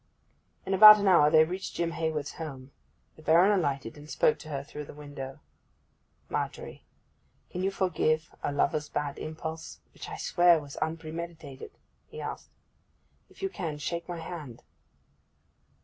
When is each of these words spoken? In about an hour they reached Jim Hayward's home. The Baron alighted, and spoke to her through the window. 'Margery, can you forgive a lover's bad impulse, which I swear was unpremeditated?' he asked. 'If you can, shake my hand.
In 0.65 0.73
about 0.73 0.97
an 0.97 1.07
hour 1.07 1.29
they 1.29 1.43
reached 1.43 1.75
Jim 1.75 1.91
Hayward's 1.91 2.31
home. 2.31 2.71
The 3.17 3.21
Baron 3.21 3.51
alighted, 3.51 3.97
and 3.99 4.09
spoke 4.09 4.39
to 4.39 4.49
her 4.49 4.63
through 4.63 4.85
the 4.85 4.95
window. 4.95 5.37
'Margery, 6.27 6.81
can 7.51 7.61
you 7.61 7.69
forgive 7.69 8.33
a 8.41 8.51
lover's 8.51 8.89
bad 8.89 9.19
impulse, 9.19 9.79
which 9.93 10.09
I 10.09 10.17
swear 10.17 10.59
was 10.59 10.75
unpremeditated?' 10.77 11.77
he 12.07 12.19
asked. 12.19 12.49
'If 13.29 13.43
you 13.43 13.49
can, 13.49 13.77
shake 13.77 14.09
my 14.09 14.17
hand. 14.17 14.63